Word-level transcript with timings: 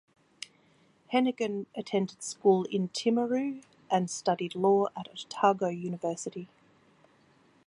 Henaghan 1.13 1.67
attended 1.75 2.23
school 2.23 2.63
in 2.71 2.87
Timaru 2.89 3.61
and 3.91 4.09
studied 4.09 4.55
law 4.55 4.87
at 4.97 5.07
Otago 5.07 5.67
University. 5.67 6.47